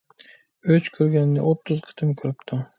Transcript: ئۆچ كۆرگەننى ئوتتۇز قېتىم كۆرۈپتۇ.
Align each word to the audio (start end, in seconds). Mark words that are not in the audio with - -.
ئۆچ 0.71 0.89
كۆرگەننى 0.95 1.45
ئوتتۇز 1.45 1.87
قېتىم 1.87 2.19
كۆرۈپتۇ. 2.23 2.63